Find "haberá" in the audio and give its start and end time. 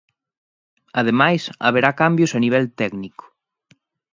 1.65-1.91